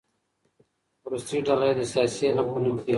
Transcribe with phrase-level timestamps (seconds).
[1.05, 2.89] وروستۍ ډله يې د سياسي علم په نوم پېژني.